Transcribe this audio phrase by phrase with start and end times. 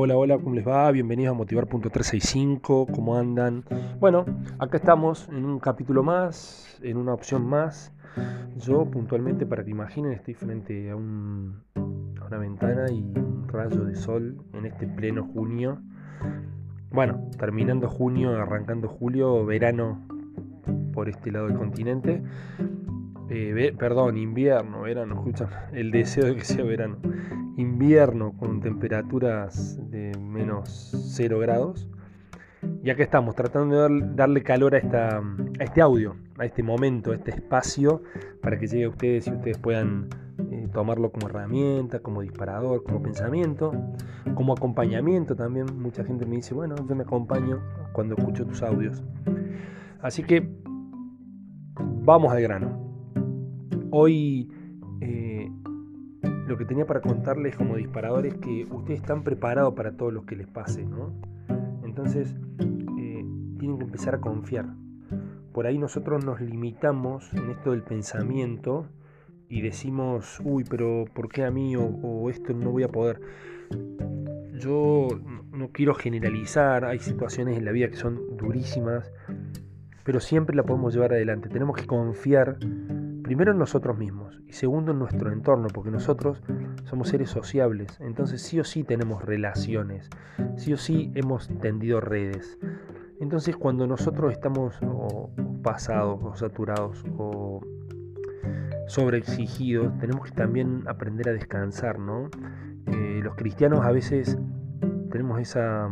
[0.00, 0.88] Hola, hola, ¿cómo les va?
[0.92, 3.64] Bienvenidos a Motivar.365, ¿cómo andan?
[3.98, 4.24] Bueno,
[4.60, 7.92] acá estamos en un capítulo más, en una opción más.
[8.58, 13.86] Yo puntualmente, para que imaginen, estoy frente a, un, a una ventana y un rayo
[13.86, 15.82] de sol en este pleno junio.
[16.92, 20.06] Bueno, terminando junio, arrancando julio, verano
[20.92, 22.22] por este lado del continente.
[23.30, 26.98] Eh, perdón, invierno, verano, escuchan, el deseo de que sea verano.
[27.58, 31.88] Invierno con temperaturas de menos 0 grados.
[32.84, 37.10] Y acá estamos, tratando de darle calor a, esta, a este audio, a este momento,
[37.10, 38.04] a este espacio,
[38.40, 40.08] para que llegue a ustedes y ustedes puedan
[40.52, 43.72] eh, tomarlo como herramienta, como disparador, como pensamiento,
[44.36, 45.66] como acompañamiento también.
[45.82, 47.60] Mucha gente me dice, bueno, yo me acompaño
[47.92, 49.02] cuando escucho tus audios.
[50.00, 50.48] Así que
[52.04, 52.88] vamos al grano.
[53.90, 54.48] Hoy
[56.48, 60.24] lo que tenía para contarles como disparador es que ustedes están preparados para todo lo
[60.24, 61.12] que les pase, ¿no?
[61.84, 62.34] Entonces
[62.98, 63.24] eh,
[63.58, 64.66] tienen que empezar a confiar.
[65.52, 68.86] Por ahí nosotros nos limitamos en esto del pensamiento
[69.48, 73.20] y decimos, uy, pero ¿por qué a mí o, esto no voy a poder?
[74.58, 75.08] Yo
[75.52, 79.12] no quiero generalizar, hay situaciones en la vida que son durísimas,
[80.02, 81.48] pero siempre la podemos llevar adelante.
[81.48, 82.58] Tenemos que confiar
[83.28, 86.42] primero en nosotros mismos y segundo en nuestro entorno, porque nosotros
[86.84, 90.08] somos seres sociables, entonces sí o sí tenemos relaciones,
[90.56, 92.58] sí o sí hemos tendido redes.
[93.20, 94.80] Entonces cuando nosotros estamos
[95.62, 97.60] pasados o saturados o
[98.86, 102.30] sobreexigidos, tenemos que también aprender a descansar, ¿no?
[102.86, 104.38] Eh, los cristianos a veces
[105.10, 105.90] tenemos esa,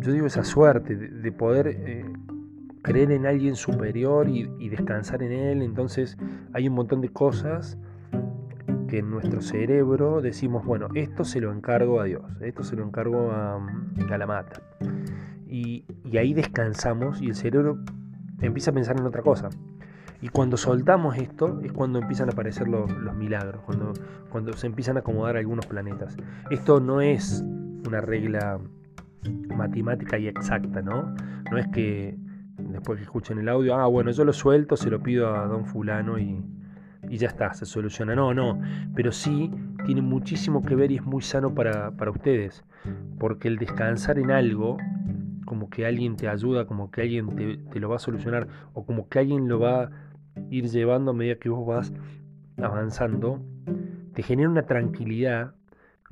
[0.00, 2.04] yo digo esa suerte de, poder eh,
[2.86, 5.62] creer en alguien superior y, descansar en él.
[5.62, 6.16] Entonces
[6.52, 7.76] hay un montón de cosas
[8.88, 12.84] que en nuestro cerebro decimos, bueno, esto se lo encargo a Dios, esto se lo
[12.84, 14.62] encargo a, a la mata.
[15.48, 15.84] Y,
[16.16, 17.78] ahí descansamos y el cerebro
[18.40, 19.48] empieza a pensar en otra cosa.
[20.22, 23.94] Y cuando soltamos esto es cuando empiezan a aparecer los, los, milagros, cuando,
[24.30, 26.16] cuando se empiezan a acomodar algunos planetas.
[26.50, 27.44] Esto no es
[27.84, 28.60] una regla
[29.56, 31.14] matemática y exacta, ¿no?
[31.50, 32.16] No es que
[32.68, 35.66] después que escuchen el audio, ah, bueno, yo lo suelto, se lo pido a don
[35.66, 36.42] fulano y,
[37.08, 38.14] ya está, se soluciona.
[38.14, 38.60] No, no,
[38.94, 39.50] pero sí
[39.84, 42.64] tiene muchísimo que ver y es muy sano para, ustedes,
[43.18, 44.76] porque el descansar en algo,
[45.44, 48.84] como que alguien te ayuda, como que alguien te, te, lo va a solucionar, o
[48.84, 49.90] como que alguien lo va a
[50.50, 51.92] ir llevando a medida que vos vas
[52.58, 53.40] avanzando,
[54.14, 55.54] te genera una tranquilidad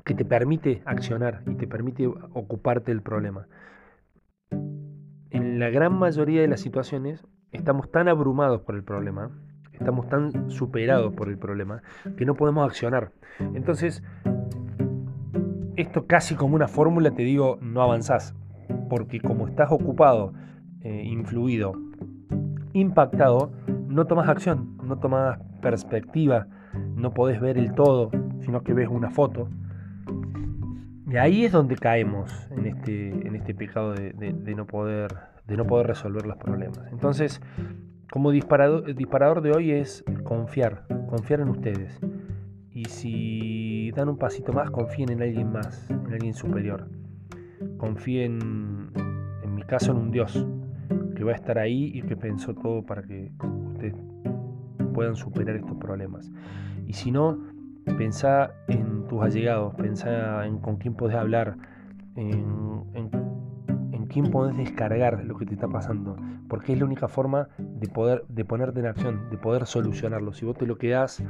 [0.05, 3.47] que te permite accionar y te permite ocuparte del problema
[5.55, 9.31] en la gran mayoría de las situaciones estamos tan abrumados por el problema,
[9.71, 11.81] estamos tan superados por el problema,
[12.17, 13.13] que no podemos accionar.
[13.39, 14.03] Entonces,
[15.77, 18.35] esto casi como una fórmula te digo, no avanzás,
[18.89, 20.33] porque como estás ocupado,
[20.81, 21.71] eh, influido,
[22.73, 23.53] impactado,
[23.87, 26.47] no tomas acción, no tomas perspectiva,
[26.97, 28.11] no podés ver el todo,
[28.41, 29.47] sino que ves una foto.
[31.09, 35.15] Y ahí es donde caemos en este, en este pecado de, no poder,
[35.47, 36.81] de no poder resolver los problemas.
[36.91, 37.41] Entonces,
[38.11, 41.99] como disparador, el disparador de hoy es confiar, confiar en ustedes.
[42.71, 46.89] Y si dan un pasito más, confíen en alguien más, en alguien superior.
[47.77, 48.91] Confíen,
[49.43, 50.45] en mi caso, en un Dios
[51.15, 53.31] que va a estar ahí y que pensó todo para que
[53.71, 53.95] ustedes
[54.93, 56.31] puedan superar estos problemas.
[56.85, 57.39] Y si no,
[57.97, 61.57] pensá en tus allegados, pensá en con quién podés hablar,
[62.15, 63.09] en, en,
[64.15, 66.15] quién podés descargar lo que te está pasando,
[66.47, 70.31] porque es la única forma de poder de ponerte en acción, de poder solucionarlo.
[70.31, 71.21] Si vos te lo quedás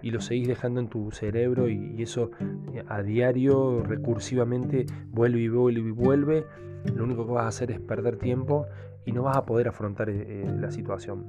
[0.00, 2.30] y lo seguís dejando en tu cerebro y, eso
[2.72, 6.46] eh, a diario, recursivamente, vuelve y vuelve y vuelve,
[6.94, 8.66] lo único que vas a hacer es perder tiempo
[9.04, 11.26] y no vas a poder afrontar eh, eh, la situación.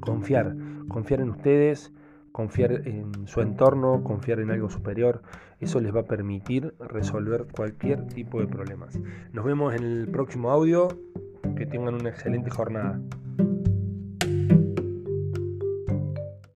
[0.00, 0.54] Confiar,
[0.88, 1.90] confiar en ustedes,
[2.32, 5.22] confiar en su entorno, confiar en algo superior,
[5.60, 8.98] eso les va a permitir resolver cualquier tipo de problemas.
[9.32, 10.88] Nos vemos en el próximo audio,
[11.56, 13.00] que tengan una excelente jornada.